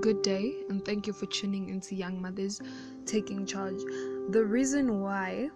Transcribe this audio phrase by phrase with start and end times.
[0.00, 2.60] Good day, and thank you for tuning into Young Mothers
[3.04, 3.80] Taking Charge.
[4.28, 5.48] The reason why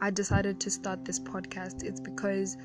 [0.00, 2.56] I decided to start this podcast is because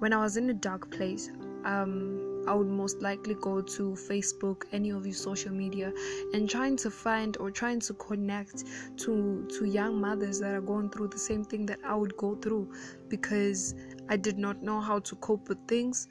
[0.00, 1.30] when I was in a dark place,
[1.64, 5.92] um, I would most likely go to Facebook, any of your social media,
[6.34, 8.64] and trying to find or trying to connect
[8.98, 12.34] to to young mothers that are going through the same thing that I would go
[12.34, 12.72] through,
[13.08, 13.74] because
[14.08, 16.08] I did not know how to cope with things.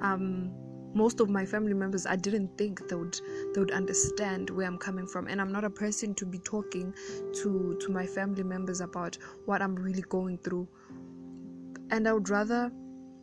[0.00, 0.52] Um,
[0.94, 3.18] most of my family members i didn't think they would
[3.54, 5.26] they would understand where i'm coming from.
[5.26, 6.94] And i'm not a person to be talking
[7.34, 10.68] to to my family members about what i'm really going through.
[11.90, 12.70] And i would rather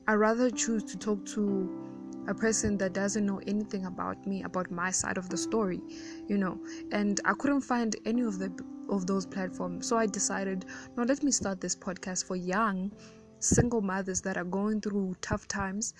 [0.08, 1.84] i rather choose to talk to
[2.27, 5.81] a person that doesn't know anything about me about my side of the story
[6.27, 6.59] you know.
[6.91, 8.52] And i couldn't find any of the
[8.89, 9.88] of those platforms.
[9.88, 12.91] So i decided no let me start this podcast for young
[13.39, 15.94] single mothers that are going through tough times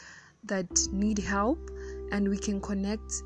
[0.46, 1.60] that need help
[2.12, 3.24] and we can connect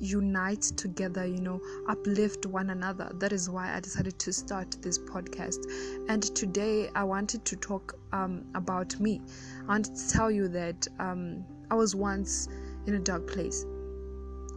[0.00, 3.10] unite together you know uplift one another.
[3.14, 5.64] That is why i decided to start this podcast.
[6.08, 9.20] And today i wanted to talk um, about me.
[9.64, 12.48] I wanted to tell you that um, i was once
[12.86, 13.64] in a dark place.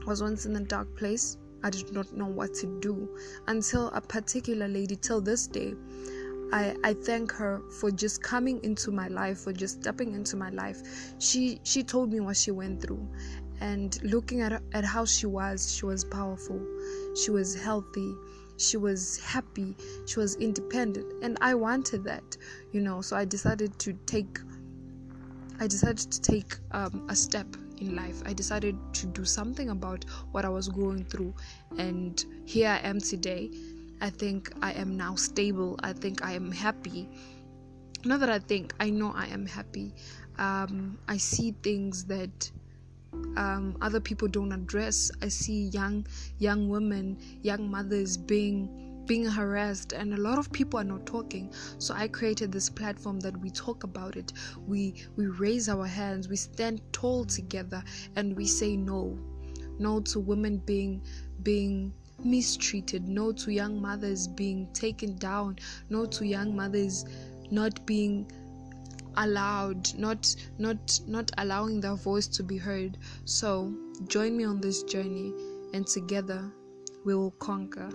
[0.02, 1.38] I was once in a dark place.
[1.66, 5.74] I did not know what to do until a particular lady till this day
[6.52, 10.50] I, I thank her for just coming into my life, for just stepping into my
[10.50, 10.82] life.
[11.20, 13.08] She she told me what she went through,
[13.62, 16.62] and looking at at how she was, she was powerful,
[17.16, 18.14] she was healthy,
[18.58, 22.38] she was happy, she was independent, and I wanted that,
[22.72, 23.02] you know.
[23.02, 24.40] So I decided to take.
[25.60, 27.48] I decided to take um, a step
[27.78, 28.22] in life.
[28.26, 31.34] I decided to do something about what I was going through,
[31.78, 33.52] and here I am today
[34.04, 35.80] I think I am now stable.
[35.82, 37.08] I think I am happy.
[38.04, 39.96] Not that I think, I know I am happy.
[40.38, 42.52] Um, I see things that
[43.38, 45.10] um, other people don't address.
[45.22, 46.06] I see young
[46.38, 48.68] young women, young mothers being
[49.06, 53.20] being harassed and a lot of people are not talking so i created this platform
[53.20, 54.32] that we talk about it
[54.66, 57.84] we we raise our hands we stand tall together
[58.16, 59.20] and we say no
[59.78, 61.02] no to women being
[61.42, 61.94] being
[62.26, 65.58] mistreated, no to young mothers being taken down,
[65.90, 67.06] no to young mothers
[67.52, 68.32] not being
[69.18, 72.98] allowed not not not allowing their voice to be heard.
[73.26, 73.74] So
[74.08, 75.34] join me on this journey
[75.74, 76.52] and together
[77.06, 77.90] we will conquer